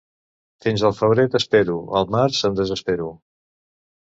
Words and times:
Fins 0.65 0.83
al 0.87 0.95
febrer 0.99 1.25
t'espero; 1.35 1.75
al 1.99 2.09
març 2.17 2.41
em 2.51 2.57
desespero. 2.61 3.11